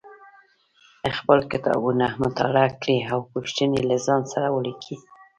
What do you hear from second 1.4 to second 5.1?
کتابونه مطالعه کړئ او پوښتنې له ځان سره ولیکئ